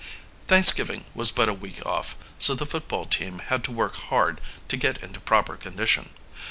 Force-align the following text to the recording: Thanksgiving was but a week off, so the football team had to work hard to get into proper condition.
Thanksgiving 0.47 1.05
was 1.13 1.29
but 1.29 1.47
a 1.47 1.53
week 1.53 1.85
off, 1.85 2.15
so 2.39 2.55
the 2.55 2.65
football 2.65 3.05
team 3.05 3.37
had 3.37 3.63
to 3.65 3.71
work 3.71 3.93
hard 3.95 4.41
to 4.67 4.75
get 4.75 4.97
into 4.97 5.19
proper 5.19 5.55
condition. 5.55 6.09